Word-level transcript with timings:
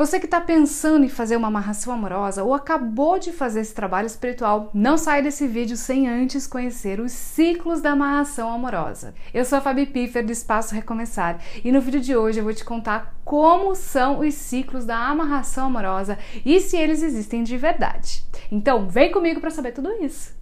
Você 0.00 0.18
que 0.18 0.24
está 0.24 0.40
pensando 0.40 1.04
em 1.04 1.10
fazer 1.10 1.36
uma 1.36 1.48
amarração 1.48 1.92
amorosa 1.92 2.42
ou 2.42 2.54
acabou 2.54 3.18
de 3.18 3.32
fazer 3.32 3.60
esse 3.60 3.74
trabalho 3.74 4.06
espiritual, 4.06 4.70
não 4.72 4.96
sai 4.96 5.20
desse 5.20 5.46
vídeo 5.46 5.76
sem 5.76 6.08
antes 6.08 6.46
conhecer 6.46 6.98
os 7.00 7.12
ciclos 7.12 7.82
da 7.82 7.90
amarração 7.90 8.50
amorosa. 8.50 9.12
Eu 9.34 9.44
sou 9.44 9.58
a 9.58 9.60
Fabi 9.60 9.84
Piffer 9.84 10.24
do 10.24 10.32
Espaço 10.32 10.74
Recomeçar 10.74 11.38
e 11.62 11.70
no 11.70 11.82
vídeo 11.82 12.00
de 12.00 12.16
hoje 12.16 12.40
eu 12.40 12.44
vou 12.44 12.54
te 12.54 12.64
contar 12.64 13.14
como 13.26 13.74
são 13.74 14.20
os 14.20 14.32
ciclos 14.32 14.86
da 14.86 14.96
amarração 14.96 15.66
amorosa 15.66 16.18
e 16.46 16.58
se 16.60 16.78
eles 16.78 17.02
existem 17.02 17.42
de 17.42 17.58
verdade. 17.58 18.24
Então, 18.50 18.88
vem 18.88 19.12
comigo 19.12 19.38
para 19.38 19.50
saber 19.50 19.72
tudo 19.72 19.92
isso. 20.02 20.39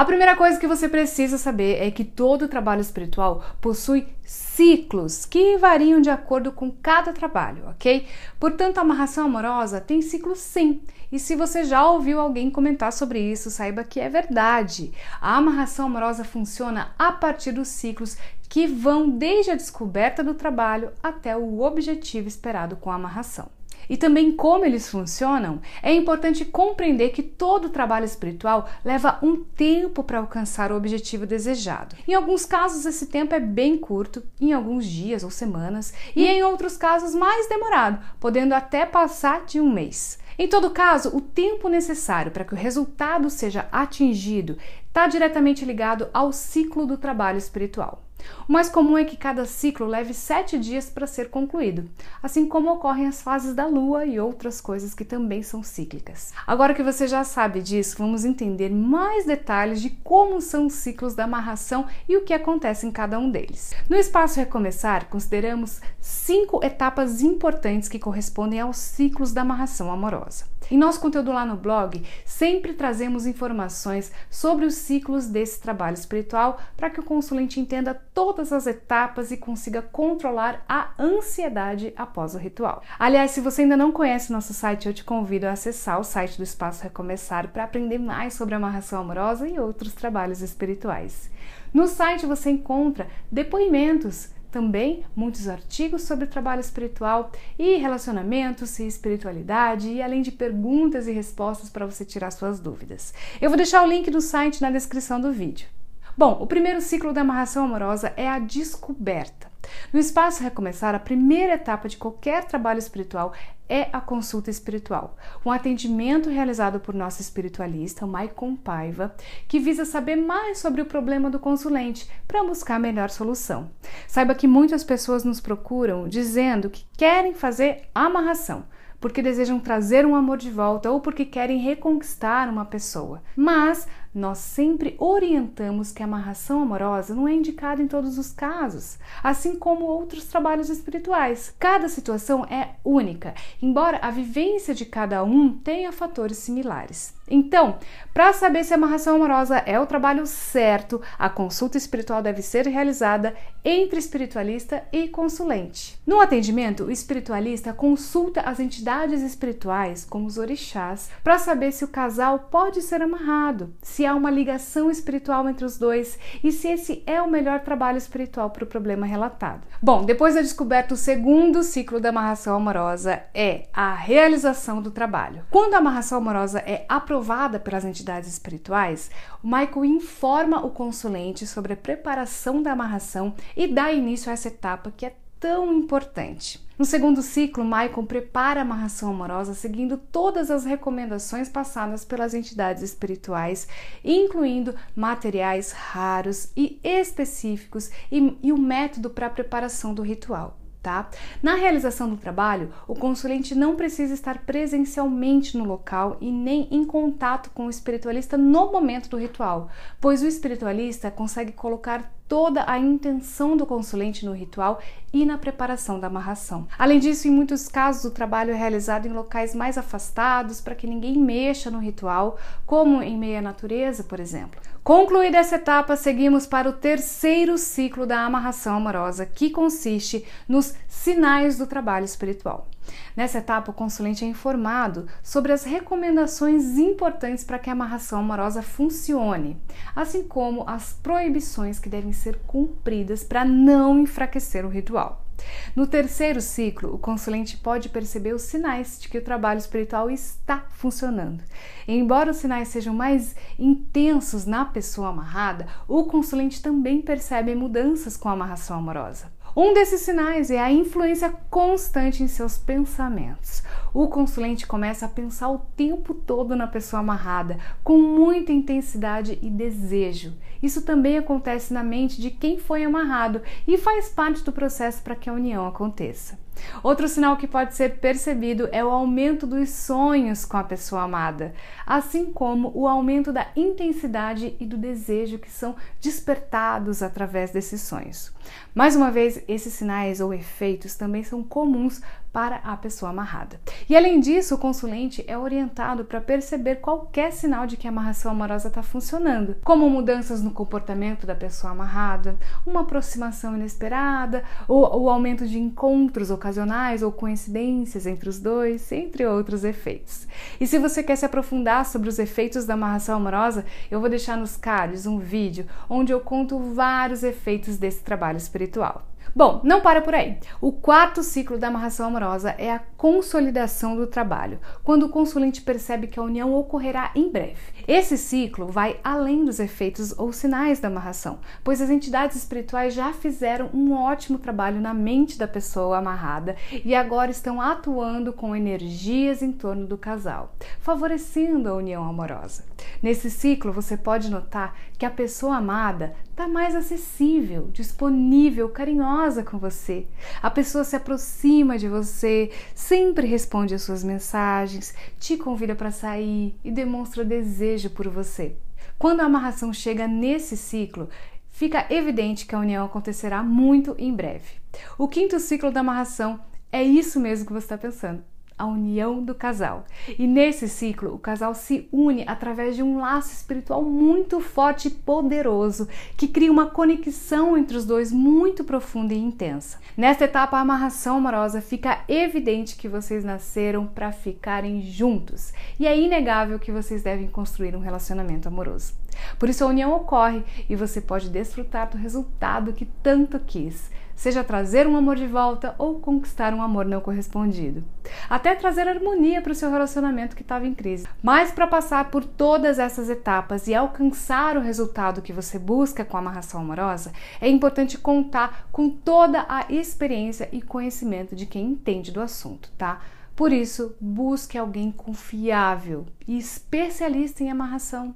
A 0.00 0.04
primeira 0.06 0.34
coisa 0.34 0.58
que 0.58 0.66
você 0.66 0.88
precisa 0.88 1.36
saber 1.36 1.74
é 1.74 1.90
que 1.90 2.06
todo 2.06 2.48
trabalho 2.48 2.80
espiritual 2.80 3.44
possui 3.60 4.08
ciclos 4.24 5.26
que 5.26 5.58
variam 5.58 6.00
de 6.00 6.08
acordo 6.08 6.50
com 6.52 6.70
cada 6.70 7.12
trabalho, 7.12 7.68
ok? 7.68 8.08
Portanto, 8.38 8.78
a 8.78 8.80
amarração 8.80 9.26
amorosa 9.26 9.78
tem 9.78 10.00
ciclos 10.00 10.38
sim. 10.38 10.80
E 11.12 11.18
se 11.18 11.36
você 11.36 11.64
já 11.64 11.86
ouviu 11.86 12.18
alguém 12.18 12.50
comentar 12.50 12.94
sobre 12.94 13.20
isso, 13.20 13.50
saiba 13.50 13.84
que 13.84 14.00
é 14.00 14.08
verdade. 14.08 14.90
A 15.20 15.36
amarração 15.36 15.84
amorosa 15.84 16.24
funciona 16.24 16.94
a 16.98 17.12
partir 17.12 17.52
dos 17.52 17.68
ciclos 17.68 18.16
que 18.48 18.66
vão 18.66 19.10
desde 19.10 19.50
a 19.50 19.54
descoberta 19.54 20.24
do 20.24 20.32
trabalho 20.32 20.92
até 21.02 21.36
o 21.36 21.60
objetivo 21.60 22.26
esperado 22.26 22.74
com 22.74 22.90
a 22.90 22.94
amarração 22.94 23.50
e 23.88 23.96
também 23.96 24.32
como 24.32 24.64
eles 24.64 24.88
funcionam, 24.88 25.60
é 25.82 25.92
importante 25.92 26.44
compreender 26.44 27.10
que 27.10 27.22
todo 27.22 27.70
trabalho 27.70 28.04
espiritual 28.04 28.68
leva 28.84 29.18
um 29.22 29.42
tempo 29.42 30.02
para 30.02 30.18
alcançar 30.18 30.70
o 30.72 30.76
objetivo 30.76 31.26
desejado. 31.26 31.96
Em 32.06 32.14
alguns 32.14 32.44
casos, 32.44 32.86
esse 32.86 33.06
tempo 33.06 33.34
é 33.34 33.40
bem 33.40 33.76
curto, 33.78 34.22
em 34.40 34.52
alguns 34.52 34.86
dias 34.86 35.22
ou 35.22 35.30
semanas, 35.30 35.92
e 36.14 36.26
em 36.26 36.42
outros 36.42 36.76
casos, 36.76 37.14
mais 37.14 37.48
demorado, 37.48 38.00
podendo 38.18 38.54
até 38.54 38.84
passar 38.84 39.44
de 39.44 39.60
um 39.60 39.72
mês. 39.72 40.18
Em 40.38 40.48
todo 40.48 40.70
caso, 40.70 41.14
o 41.14 41.20
tempo 41.20 41.68
necessário 41.68 42.32
para 42.32 42.44
que 42.44 42.54
o 42.54 42.56
resultado 42.56 43.28
seja 43.28 43.68
atingido 43.70 44.56
está 44.88 45.06
diretamente 45.06 45.64
ligado 45.64 46.08
ao 46.12 46.32
ciclo 46.32 46.86
do 46.86 46.96
trabalho 46.96 47.38
espiritual. 47.38 48.02
O 48.48 48.52
mais 48.52 48.68
comum 48.68 48.96
é 48.98 49.04
que 49.04 49.16
cada 49.16 49.44
ciclo 49.44 49.86
leve 49.86 50.12
sete 50.14 50.58
dias 50.58 50.90
para 50.90 51.06
ser 51.06 51.30
concluído, 51.30 51.88
assim 52.22 52.46
como 52.46 52.72
ocorrem 52.72 53.06
as 53.06 53.22
fases 53.22 53.54
da 53.54 53.66
lua 53.66 54.04
e 54.04 54.18
outras 54.18 54.60
coisas 54.60 54.94
que 54.94 55.04
também 55.04 55.42
são 55.42 55.62
cíclicas. 55.62 56.32
Agora 56.46 56.74
que 56.74 56.82
você 56.82 57.06
já 57.06 57.24
sabe 57.24 57.60
disso, 57.60 57.96
vamos 57.98 58.24
entender 58.24 58.70
mais 58.70 59.26
detalhes 59.26 59.80
de 59.80 59.90
como 59.90 60.40
são 60.40 60.66
os 60.66 60.74
ciclos 60.74 61.14
da 61.14 61.24
amarração 61.24 61.86
e 62.08 62.16
o 62.16 62.24
que 62.24 62.34
acontece 62.34 62.86
em 62.86 62.90
cada 62.90 63.18
um 63.18 63.30
deles. 63.30 63.72
No 63.88 63.96
espaço 63.96 64.38
Recomeçar, 64.38 65.08
consideramos 65.08 65.80
cinco 66.00 66.64
etapas 66.64 67.22
importantes 67.22 67.88
que 67.88 67.98
correspondem 67.98 68.60
aos 68.60 68.76
ciclos 68.76 69.32
da 69.32 69.42
amarração 69.42 69.92
amorosa. 69.92 70.44
Em 70.70 70.78
nosso 70.78 71.00
conteúdo 71.00 71.32
lá 71.32 71.44
no 71.44 71.56
blog, 71.56 72.00
sempre 72.24 72.72
trazemos 72.72 73.26
informações 73.26 74.12
sobre 74.30 74.64
os 74.64 74.74
ciclos 74.74 75.26
desse 75.26 75.60
trabalho 75.60 75.94
espiritual 75.94 76.60
para 76.76 76.88
que 76.88 77.00
o 77.00 77.02
consulente 77.02 77.58
entenda 77.58 78.00
todas 78.14 78.52
as 78.52 78.68
etapas 78.68 79.32
e 79.32 79.36
consiga 79.36 79.82
controlar 79.82 80.64
a 80.68 80.90
ansiedade 80.96 81.92
após 81.96 82.36
o 82.36 82.38
ritual. 82.38 82.84
Aliás, 82.98 83.32
se 83.32 83.40
você 83.40 83.62
ainda 83.62 83.76
não 83.76 83.90
conhece 83.90 84.32
nosso 84.32 84.54
site, 84.54 84.86
eu 84.86 84.94
te 84.94 85.02
convido 85.02 85.48
a 85.48 85.52
acessar 85.52 85.98
o 85.98 86.04
site 86.04 86.36
do 86.36 86.44
Espaço 86.44 86.84
Recomeçar 86.84 87.48
para 87.48 87.64
aprender 87.64 87.98
mais 87.98 88.34
sobre 88.34 88.54
amarração 88.54 89.00
amorosa 89.00 89.48
e 89.48 89.58
outros 89.58 89.92
trabalhos 89.92 90.40
espirituais. 90.40 91.28
No 91.74 91.88
site 91.88 92.26
você 92.26 92.50
encontra 92.50 93.08
depoimentos 93.30 94.30
também 94.50 95.04
muitos 95.14 95.48
artigos 95.48 96.02
sobre 96.02 96.26
trabalho 96.26 96.60
espiritual 96.60 97.30
e 97.58 97.76
relacionamentos 97.76 98.78
e 98.78 98.86
espiritualidade, 98.86 99.88
e 99.88 100.02
além 100.02 100.22
de 100.22 100.32
perguntas 100.32 101.06
e 101.06 101.12
respostas 101.12 101.70
para 101.70 101.86
você 101.86 102.04
tirar 102.04 102.30
suas 102.30 102.60
dúvidas. 102.60 103.14
Eu 103.40 103.50
vou 103.50 103.56
deixar 103.56 103.82
o 103.82 103.88
link 103.88 104.10
do 104.10 104.20
site 104.20 104.60
na 104.60 104.70
descrição 104.70 105.20
do 105.20 105.32
vídeo. 105.32 105.68
Bom, 106.16 106.38
o 106.40 106.46
primeiro 106.46 106.80
ciclo 106.80 107.12
da 107.12 107.22
amarração 107.22 107.64
amorosa 107.64 108.12
é 108.16 108.28
a 108.28 108.38
descoberta. 108.38 109.49
No 109.92 109.98
Espaço 109.98 110.44
Recomeçar, 110.44 110.94
a 110.94 111.00
primeira 111.00 111.54
etapa 111.54 111.88
de 111.88 111.96
qualquer 111.96 112.44
trabalho 112.44 112.78
espiritual 112.78 113.32
é 113.68 113.88
a 113.92 114.00
consulta 114.00 114.48
espiritual, 114.48 115.16
um 115.44 115.50
atendimento 115.50 116.30
realizado 116.30 116.78
por 116.78 116.94
nosso 116.94 117.20
espiritualista, 117.20 118.06
Maicon 118.06 118.54
Paiva, 118.54 119.12
que 119.48 119.58
visa 119.58 119.84
saber 119.84 120.14
mais 120.14 120.58
sobre 120.58 120.80
o 120.80 120.86
problema 120.86 121.28
do 121.28 121.40
consulente 121.40 122.08
para 122.28 122.44
buscar 122.44 122.76
a 122.76 122.78
melhor 122.78 123.10
solução. 123.10 123.68
Saiba 124.06 124.32
que 124.32 124.46
muitas 124.46 124.84
pessoas 124.84 125.24
nos 125.24 125.40
procuram 125.40 126.08
dizendo 126.08 126.70
que 126.70 126.86
querem 126.96 127.34
fazer 127.34 127.88
amarração 127.92 128.66
porque 129.00 129.22
desejam 129.22 129.58
trazer 129.58 130.04
um 130.04 130.14
amor 130.14 130.36
de 130.36 130.50
volta 130.50 130.90
ou 130.90 131.00
porque 131.00 131.24
querem 131.24 131.58
reconquistar 131.58 132.48
uma 132.48 132.66
pessoa. 132.66 133.22
Mas 133.34 133.88
nós 134.14 134.38
sempre 134.38 134.96
orientamos 134.98 135.92
que 135.92 136.02
a 136.02 136.06
amarração 136.06 136.62
amorosa 136.62 137.14
não 137.14 137.28
é 137.28 137.32
indicada 137.32 137.82
em 137.82 137.86
todos 137.86 138.18
os 138.18 138.32
casos, 138.32 138.98
assim 139.22 139.56
como 139.56 139.84
outros 139.84 140.24
trabalhos 140.24 140.68
espirituais. 140.68 141.54
Cada 141.58 141.88
situação 141.88 142.44
é 142.44 142.70
única, 142.84 143.34
embora 143.62 143.98
a 144.02 144.10
vivência 144.10 144.74
de 144.74 144.84
cada 144.84 145.22
um 145.22 145.52
tenha 145.52 145.92
fatores 145.92 146.38
similares. 146.38 147.14
Então, 147.30 147.78
para 148.12 148.32
saber 148.32 148.64
se 148.64 148.74
a 148.74 148.76
amarração 148.76 149.14
amorosa 149.14 149.58
é 149.58 149.78
o 149.78 149.86
trabalho 149.86 150.26
certo, 150.26 151.00
a 151.16 151.30
consulta 151.30 151.78
espiritual 151.78 152.20
deve 152.20 152.42
ser 152.42 152.66
realizada 152.66 153.36
entre 153.64 154.00
espiritualista 154.00 154.82
e 154.90 155.06
consulente. 155.06 156.00
No 156.04 156.20
atendimento, 156.20 156.84
o 156.84 156.90
espiritualista 156.90 157.72
consulta 157.72 158.40
as 158.40 158.58
entidades 158.58 159.22
espirituais, 159.22 160.04
como 160.04 160.26
os 160.26 160.38
orixás, 160.38 161.08
para 161.22 161.38
saber 161.38 161.70
se 161.70 161.84
o 161.84 161.88
casal 161.88 162.48
pode 162.50 162.82
ser 162.82 163.00
amarrado, 163.00 163.72
se 163.80 163.99
há 164.06 164.14
uma 164.14 164.30
ligação 164.30 164.90
espiritual 164.90 165.48
entre 165.48 165.64
os 165.64 165.78
dois 165.78 166.18
e 166.42 166.52
se 166.52 166.68
esse 166.68 167.02
é 167.06 167.20
o 167.20 167.30
melhor 167.30 167.60
trabalho 167.60 167.98
espiritual 167.98 168.50
para 168.50 168.64
o 168.64 168.66
problema 168.66 169.06
relatado. 169.06 169.62
Bom, 169.82 170.04
depois 170.04 170.34
da 170.34 170.40
descoberta, 170.40 170.94
o 170.94 170.96
segundo 170.96 171.62
ciclo 171.62 172.00
da 172.00 172.10
amarração 172.10 172.56
amorosa 172.56 173.22
é 173.34 173.66
a 173.72 173.94
realização 173.94 174.82
do 174.82 174.90
trabalho. 174.90 175.44
Quando 175.50 175.74
a 175.74 175.78
amarração 175.78 176.18
amorosa 176.18 176.58
é 176.60 176.84
aprovada, 176.88 177.20
aprovada 177.30 177.60
pelas 177.60 177.84
entidades 177.84 178.28
espirituais, 178.28 179.10
o 179.42 179.46
Michael 179.46 179.84
informa 179.84 180.64
o 180.64 180.70
consulente 180.70 181.46
sobre 181.46 181.72
a 181.72 181.76
preparação 181.76 182.62
da 182.62 182.72
amarração 182.72 183.34
e 183.56 183.66
dá 183.66 183.92
início 183.92 184.30
a 184.30 184.32
essa 184.32 184.48
etapa 184.48 184.92
que 184.96 185.06
é 185.06 185.14
tão 185.40 185.72
importante. 185.72 186.60
No 186.78 186.84
segundo 186.84 187.20
ciclo, 187.22 187.64
Michael 187.64 188.04
prepara 188.06 188.60
a 188.60 188.62
amarração 188.62 189.10
amorosa 189.10 189.54
seguindo 189.54 189.98
todas 189.98 190.50
as 190.50 190.64
recomendações 190.64 191.48
passadas 191.48 192.04
pelas 192.04 192.32
entidades 192.32 192.82
espirituais, 192.82 193.66
incluindo 194.04 194.74
materiais 194.94 195.72
raros 195.72 196.52
e 196.56 196.78
específicos 196.84 197.90
e, 198.12 198.38
e 198.42 198.52
o 198.52 198.58
método 198.58 199.10
para 199.10 199.26
a 199.26 199.30
preparação 199.30 199.92
do 199.92 200.02
ritual 200.02 200.58
tá? 200.82 201.10
Na 201.42 201.56
realização 201.56 202.08
do 202.08 202.16
trabalho, 202.16 202.72
o 202.88 202.94
consulente 202.94 203.54
não 203.54 203.76
precisa 203.76 204.14
estar 204.14 204.38
presencialmente 204.46 205.56
no 205.56 205.64
local 205.64 206.16
e 206.22 206.32
nem 206.32 206.66
em 206.70 206.84
contato 206.86 207.50
com 207.50 207.66
o 207.66 207.70
espiritualista 207.70 208.38
no 208.38 208.72
momento 208.72 209.10
do 209.10 209.18
ritual, 209.18 209.68
pois 210.00 210.22
o 210.22 210.26
espiritualista 210.26 211.10
consegue 211.10 211.52
colocar 211.52 212.10
toda 212.30 212.64
a 212.70 212.78
intenção 212.78 213.56
do 213.56 213.66
consulente 213.66 214.24
no 214.24 214.32
ritual 214.32 214.78
e 215.12 215.26
na 215.26 215.36
preparação 215.36 215.98
da 215.98 216.06
amarração. 216.06 216.68
Além 216.78 217.00
disso, 217.00 217.26
em 217.26 217.30
muitos 217.32 217.66
casos, 217.66 218.04
o 218.04 218.14
trabalho 218.14 218.52
é 218.52 218.54
realizado 218.54 219.06
em 219.06 219.12
locais 219.12 219.52
mais 219.52 219.76
afastados 219.76 220.60
para 220.60 220.76
que 220.76 220.86
ninguém 220.86 221.18
mexa 221.18 221.72
no 221.72 221.80
ritual, 221.80 222.38
como 222.64 223.02
em 223.02 223.18
meia 223.18 223.42
natureza, 223.42 224.04
por 224.04 224.20
exemplo. 224.20 224.60
Concluída 224.82 225.36
essa 225.36 225.56
etapa, 225.56 225.94
seguimos 225.94 226.46
para 226.46 226.68
o 226.68 226.72
terceiro 226.72 227.58
ciclo 227.58 228.06
da 228.06 228.24
amarração 228.24 228.76
amorosa, 228.76 229.26
que 229.26 229.50
consiste 229.50 230.24
nos 230.48 230.74
sinais 230.88 231.58
do 231.58 231.66
trabalho 231.66 232.06
espiritual. 232.06 232.66
Nessa 233.14 233.38
etapa, 233.38 233.70
o 233.70 233.74
consulente 233.74 234.24
é 234.24 234.28
informado 234.28 235.06
sobre 235.22 235.52
as 235.52 235.64
recomendações 235.64 236.78
importantes 236.78 237.44
para 237.44 237.58
que 237.58 237.68
a 237.68 237.74
amarração 237.74 238.20
amorosa 238.20 238.62
funcione, 238.62 239.60
assim 239.94 240.22
como 240.26 240.64
as 240.66 240.94
proibições 240.94 241.78
que 241.78 241.90
devem 241.90 242.12
ser 242.12 242.38
cumpridas 242.46 243.22
para 243.22 243.44
não 243.44 243.98
enfraquecer 243.98 244.64
o 244.64 244.70
ritual. 244.70 245.26
No 245.74 245.86
terceiro 245.86 246.40
ciclo, 246.40 246.94
o 246.94 246.98
consulente 246.98 247.56
pode 247.56 247.88
perceber 247.88 248.34
os 248.34 248.42
sinais 248.42 248.98
de 249.00 249.08
que 249.08 249.18
o 249.18 249.24
trabalho 249.24 249.58
espiritual 249.58 250.10
está 250.10 250.64
funcionando. 250.70 251.42
Embora 251.86 252.30
os 252.30 252.38
sinais 252.38 252.68
sejam 252.68 252.94
mais 252.94 253.34
intensos 253.58 254.46
na 254.46 254.64
pessoa 254.64 255.08
amarrada, 255.08 255.66
o 255.86 256.04
consulente 256.04 256.62
também 256.62 257.00
percebe 257.00 257.54
mudanças 257.54 258.16
com 258.16 258.28
a 258.28 258.32
amarração 258.32 258.78
amorosa. 258.78 259.30
Um 259.56 259.74
desses 259.74 260.02
sinais 260.02 260.48
é 260.50 260.60
a 260.60 260.70
influência 260.70 261.34
constante 261.50 262.22
em 262.22 262.28
seus 262.28 262.56
pensamentos. 262.56 263.64
O 263.92 264.06
consulente 264.06 264.64
começa 264.64 265.06
a 265.06 265.08
pensar 265.08 265.50
o 265.50 265.58
tempo 265.76 266.14
todo 266.14 266.54
na 266.54 266.68
pessoa 266.68 267.00
amarrada, 267.00 267.58
com 267.82 267.98
muita 267.98 268.52
intensidade 268.52 269.38
e 269.42 269.50
desejo. 269.50 270.34
Isso 270.62 270.82
também 270.82 271.18
acontece 271.18 271.72
na 271.72 271.82
mente 271.82 272.20
de 272.20 272.30
quem 272.30 272.58
foi 272.58 272.84
amarrado 272.84 273.42
e 273.66 273.78
faz 273.78 274.08
parte 274.08 274.42
do 274.42 274.52
processo 274.52 275.02
para 275.02 275.16
que 275.16 275.28
a 275.28 275.32
união 275.32 275.66
aconteça. 275.66 276.38
Outro 276.82 277.08
sinal 277.08 277.36
que 277.36 277.46
pode 277.46 277.74
ser 277.74 277.98
percebido 277.98 278.68
é 278.72 278.84
o 278.84 278.90
aumento 278.90 279.46
dos 279.46 279.70
sonhos 279.70 280.44
com 280.44 280.56
a 280.56 280.64
pessoa 280.64 281.02
amada, 281.02 281.54
assim 281.86 282.32
como 282.32 282.70
o 282.74 282.86
aumento 282.86 283.32
da 283.32 283.48
intensidade 283.56 284.56
e 284.58 284.66
do 284.66 284.76
desejo 284.76 285.38
que 285.38 285.50
são 285.50 285.76
despertados 286.00 287.02
através 287.02 287.50
desses 287.50 287.82
sonhos. 287.82 288.32
Mais 288.74 288.96
uma 288.96 289.10
vez, 289.10 289.42
esses 289.48 289.74
sinais 289.74 290.20
ou 290.20 290.32
efeitos 290.32 290.94
também 290.94 291.22
são 291.22 291.42
comuns 291.42 292.00
para 292.32 292.56
a 292.56 292.76
pessoa 292.76 293.10
amarrada. 293.10 293.60
E 293.88 293.96
além 293.96 294.20
disso, 294.20 294.54
o 294.54 294.58
consulente 294.58 295.24
é 295.26 295.36
orientado 295.36 296.04
para 296.04 296.20
perceber 296.20 296.76
qualquer 296.76 297.32
sinal 297.32 297.66
de 297.66 297.76
que 297.76 297.88
a 297.88 297.90
amarração 297.90 298.30
amorosa 298.30 298.68
está 298.68 298.82
funcionando, 298.82 299.56
como 299.64 299.90
mudanças 299.90 300.40
no 300.40 300.52
comportamento 300.52 301.26
da 301.26 301.34
pessoa 301.34 301.72
amarrada, 301.72 302.38
uma 302.64 302.82
aproximação 302.82 303.56
inesperada, 303.56 304.44
ou 304.68 305.02
o 305.02 305.10
aumento 305.10 305.46
de 305.46 305.58
encontros 305.58 306.30
ocasionais 306.50 307.02
ou 307.02 307.12
coincidências 307.12 308.06
entre 308.06 308.28
os 308.28 308.40
dois, 308.40 308.90
entre 308.90 309.24
outros 309.24 309.64
efeitos. 309.64 310.26
E 310.60 310.66
se 310.66 310.78
você 310.78 311.02
quer 311.02 311.16
se 311.16 311.24
aprofundar 311.24 311.86
sobre 311.86 312.08
os 312.08 312.18
efeitos 312.18 312.64
da 312.66 312.74
amarração 312.74 313.16
amorosa, 313.16 313.64
eu 313.90 314.00
vou 314.00 314.08
deixar 314.08 314.36
nos 314.36 314.56
cards 314.56 315.06
um 315.06 315.18
vídeo 315.18 315.66
onde 315.88 316.12
eu 316.12 316.20
conto 316.20 316.58
vários 316.58 317.22
efeitos 317.22 317.76
desse 317.76 318.02
trabalho 318.02 318.36
espiritual. 318.36 319.09
Bom, 319.34 319.60
não 319.62 319.80
para 319.80 320.00
por 320.00 320.14
aí. 320.14 320.38
O 320.60 320.72
quarto 320.72 321.22
ciclo 321.22 321.56
da 321.56 321.68
amarração 321.68 322.06
amorosa 322.06 322.54
é 322.58 322.72
a 322.72 322.80
consolidação 322.96 323.96
do 323.96 324.06
trabalho, 324.06 324.58
quando 324.82 325.04
o 325.04 325.08
consulente 325.08 325.62
percebe 325.62 326.08
que 326.08 326.18
a 326.18 326.22
união 326.22 326.54
ocorrerá 326.54 327.12
em 327.14 327.30
breve. 327.30 327.56
Esse 327.86 328.18
ciclo 328.18 328.66
vai 328.66 328.98
além 329.04 329.44
dos 329.44 329.60
efeitos 329.60 330.12
ou 330.18 330.32
sinais 330.32 330.80
da 330.80 330.88
amarração, 330.88 331.38
pois 331.62 331.80
as 331.80 331.90
entidades 331.90 332.36
espirituais 332.36 332.92
já 332.92 333.12
fizeram 333.12 333.70
um 333.72 333.92
ótimo 333.92 334.38
trabalho 334.38 334.80
na 334.80 334.92
mente 334.92 335.38
da 335.38 335.46
pessoa 335.46 335.98
amarrada 335.98 336.56
e 336.84 336.94
agora 336.94 337.30
estão 337.30 337.60
atuando 337.60 338.32
com 338.32 338.54
energias 338.56 339.42
em 339.42 339.52
torno 339.52 339.86
do 339.86 339.96
casal, 339.96 340.54
favorecendo 340.80 341.68
a 341.68 341.74
união 341.74 342.02
amorosa. 342.04 342.69
Nesse 343.02 343.30
ciclo, 343.30 343.72
você 343.72 343.96
pode 343.96 344.30
notar 344.30 344.76
que 344.98 345.06
a 345.06 345.10
pessoa 345.10 345.56
amada 345.56 346.14
está 346.30 346.46
mais 346.46 346.74
acessível, 346.74 347.68
disponível, 347.72 348.68
carinhosa 348.68 349.42
com 349.42 349.58
você. 349.58 350.06
A 350.42 350.50
pessoa 350.50 350.84
se 350.84 350.96
aproxima 350.96 351.78
de 351.78 351.88
você, 351.88 352.50
sempre 352.74 353.26
responde 353.26 353.74
às 353.74 353.82
suas 353.82 354.04
mensagens, 354.04 354.94
te 355.18 355.36
convida 355.36 355.74
para 355.74 355.90
sair 355.90 356.54
e 356.64 356.70
demonstra 356.70 357.24
desejo 357.24 357.90
por 357.90 358.08
você. 358.08 358.56
Quando 358.98 359.20
a 359.20 359.24
amarração 359.24 359.72
chega 359.72 360.06
nesse 360.06 360.56
ciclo, 360.56 361.08
fica 361.50 361.86
evidente 361.90 362.46
que 362.46 362.54
a 362.54 362.60
união 362.60 362.84
acontecerá 362.84 363.42
muito 363.42 363.94
em 363.98 364.14
breve. 364.14 364.60
O 364.98 365.08
quinto 365.08 365.38
ciclo 365.40 365.70
da 365.70 365.80
amarração 365.80 366.40
é 366.72 366.82
isso 366.82 367.18
mesmo 367.18 367.46
que 367.46 367.52
você 367.52 367.64
está 367.64 367.78
pensando 367.78 368.29
a 368.60 368.66
união 368.66 369.24
do 369.24 369.34
casal. 369.34 369.86
E 370.18 370.26
nesse 370.26 370.68
ciclo, 370.68 371.14
o 371.14 371.18
casal 371.18 371.54
se 371.54 371.88
une 371.90 372.24
através 372.26 372.76
de 372.76 372.82
um 372.82 372.98
laço 372.98 373.32
espiritual 373.32 373.82
muito 373.82 374.38
forte 374.38 374.88
e 374.88 374.90
poderoso, 374.90 375.88
que 376.14 376.28
cria 376.28 376.52
uma 376.52 376.66
conexão 376.66 377.56
entre 377.56 377.74
os 377.74 377.86
dois 377.86 378.12
muito 378.12 378.62
profunda 378.62 379.14
e 379.14 379.18
intensa. 379.18 379.78
Nesta 379.96 380.26
etapa, 380.26 380.58
a 380.58 380.60
amarração 380.60 381.16
amorosa 381.16 381.62
fica 381.62 382.04
evidente 382.06 382.76
que 382.76 382.86
vocês 382.86 383.24
nasceram 383.24 383.86
para 383.86 384.12
ficarem 384.12 384.82
juntos, 384.82 385.54
e 385.78 385.86
é 385.86 385.98
inegável 385.98 386.58
que 386.58 386.70
vocês 386.70 387.02
devem 387.02 387.28
construir 387.28 387.74
um 387.74 387.80
relacionamento 387.80 388.46
amoroso. 388.46 388.92
Por 389.38 389.48
isso 389.48 389.64
a 389.64 389.68
união 389.68 389.92
ocorre 389.94 390.44
e 390.68 390.76
você 390.76 391.00
pode 391.00 391.30
desfrutar 391.30 391.88
do 391.88 391.96
resultado 391.96 392.74
que 392.74 392.84
tanto 393.02 393.40
quis 393.40 393.90
seja 394.20 394.44
trazer 394.44 394.86
um 394.86 394.98
amor 394.98 395.16
de 395.16 395.26
volta 395.26 395.74
ou 395.78 395.98
conquistar 395.98 396.52
um 396.52 396.60
amor 396.60 396.84
não 396.84 397.00
correspondido. 397.00 397.82
Até 398.30 398.54
trazer 398.54 398.86
harmonia 398.86 399.42
para 399.42 399.50
o 399.50 399.56
seu 399.56 399.72
relacionamento 399.72 400.36
que 400.36 400.42
estava 400.42 400.64
em 400.64 400.72
crise. 400.72 401.08
Mas 401.20 401.50
para 401.50 401.66
passar 401.66 402.12
por 402.12 402.24
todas 402.24 402.78
essas 402.78 403.10
etapas 403.10 403.66
e 403.66 403.74
alcançar 403.74 404.56
o 404.56 404.60
resultado 404.60 405.20
que 405.20 405.32
você 405.32 405.58
busca 405.58 406.04
com 406.04 406.16
a 406.16 406.20
amarração 406.20 406.60
amorosa, 406.60 407.12
é 407.40 407.48
importante 407.48 407.98
contar 407.98 408.68
com 408.70 408.88
toda 408.88 409.44
a 409.48 409.66
experiência 409.68 410.48
e 410.52 410.62
conhecimento 410.62 411.34
de 411.34 411.44
quem 411.44 411.66
entende 411.66 412.12
do 412.12 412.20
assunto, 412.20 412.70
tá? 412.78 413.00
Por 413.40 413.54
isso, 413.54 413.96
busque 413.98 414.58
alguém 414.58 414.92
confiável 414.92 416.04
e 416.28 416.36
especialista 416.36 417.42
em 417.42 417.50
amarração, 417.50 418.14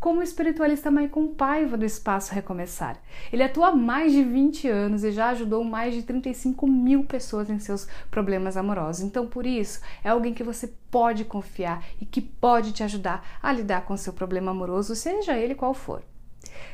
como 0.00 0.18
o 0.18 0.22
espiritualista 0.24 0.90
Maicon 0.90 1.28
Paiva 1.28 1.76
do 1.76 1.84
Espaço 1.84 2.34
Recomeçar. 2.34 3.00
Ele 3.32 3.44
atua 3.44 3.68
há 3.68 3.72
mais 3.72 4.10
de 4.10 4.24
20 4.24 4.66
anos 4.66 5.04
e 5.04 5.12
já 5.12 5.28
ajudou 5.28 5.62
mais 5.62 5.94
de 5.94 6.02
35 6.02 6.66
mil 6.66 7.04
pessoas 7.04 7.48
em 7.48 7.60
seus 7.60 7.86
problemas 8.10 8.56
amorosos. 8.56 9.04
Então, 9.04 9.28
por 9.28 9.46
isso, 9.46 9.80
é 10.02 10.08
alguém 10.08 10.34
que 10.34 10.42
você 10.42 10.66
pode 10.90 11.24
confiar 11.24 11.84
e 12.00 12.04
que 12.04 12.20
pode 12.20 12.72
te 12.72 12.82
ajudar 12.82 13.38
a 13.40 13.52
lidar 13.52 13.82
com 13.82 13.96
seu 13.96 14.12
problema 14.12 14.50
amoroso, 14.50 14.96
seja 14.96 15.38
ele 15.38 15.54
qual 15.54 15.72
for. 15.72 16.02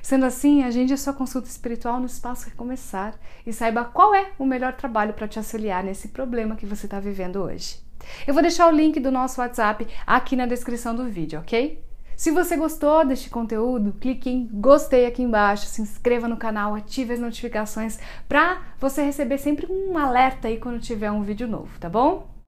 Sendo 0.01 0.25
assim, 0.25 0.63
agende 0.63 0.95
a 0.95 0.97
sua 0.97 1.13
consulta 1.13 1.49
espiritual 1.49 2.01
no 2.01 2.07
Espaço 2.07 2.49
Recomeçar 2.49 3.15
e 3.47 3.53
saiba 3.53 3.85
qual 3.85 4.15
é 4.15 4.33
o 4.39 4.47
melhor 4.47 4.73
trabalho 4.73 5.13
para 5.13 5.29
te 5.29 5.39
auxiliar 5.39 5.85
nesse 5.85 6.09
problema 6.09 6.57
que 6.57 6.65
você 6.65 6.87
está 6.87 6.99
vivendo 6.99 7.43
hoje. 7.43 7.90
Eu 8.27 8.35
vou 8.35 8.43
deixar 8.43 8.67
o 8.69 8.77
link 8.77 8.99
do 9.01 9.11
nosso 9.11 9.41
WhatsApp 9.41 9.87
aqui 10.07 10.37
na 10.37 10.47
descrição 10.47 10.95
do 10.95 11.05
vídeo, 11.05 11.41
ok? 11.41 11.83
Se 12.17 12.31
você 12.31 12.57
gostou 12.57 13.05
deste 13.05 13.31
conteúdo, 13.31 13.95
clique 13.99 14.29
em 14.29 14.47
gostei 14.47 15.07
aqui 15.07 15.23
embaixo, 15.23 15.67
se 15.67 15.81
inscreva 15.81 16.29
no 16.29 16.37
canal, 16.37 16.75
ative 16.75 17.15
as 17.15 17.19
notificações 17.19 17.99
para 18.29 18.61
você 18.79 19.03
receber 19.03 19.39
sempre 19.39 19.67
um 19.71 19.97
alerta 19.97 20.49
aí 20.49 20.59
quando 20.59 20.79
tiver 20.79 21.11
um 21.11 21.23
vídeo 21.23 21.49
novo, 21.49 21.79
tá 21.81 21.89
bom? 21.89 22.30